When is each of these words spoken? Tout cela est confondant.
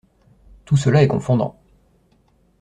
Tout 0.65 0.77
cela 0.77 1.03
est 1.03 1.07
confondant. 1.07 1.61